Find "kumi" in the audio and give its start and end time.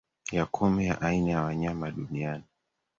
0.45-0.85